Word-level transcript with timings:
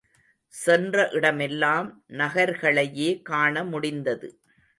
சென்ற 0.53 1.09
இடமெல்லாம் 1.11 1.89
நகர்களையே 2.13 3.09
காண 3.21 3.63
முடிந்தது. 3.63 4.29